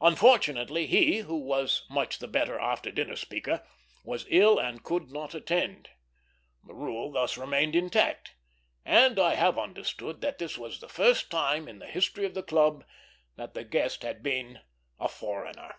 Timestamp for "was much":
1.36-2.20